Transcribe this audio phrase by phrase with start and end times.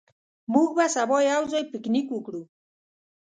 [0.53, 2.41] موږ به سبا یو ځای پکنیک وکړو.